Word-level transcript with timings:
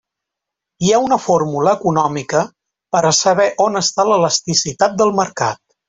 Hi 0.87 0.93
ha 0.95 1.01
una 1.07 1.19
fórmula 1.25 1.75
econòmica 1.79 2.43
per 2.97 3.05
a 3.05 3.15
saber 3.21 3.49
on 3.69 3.81
està 3.85 4.11
l'elasticitat 4.13 4.99
del 5.05 5.19
mercat. 5.25 5.63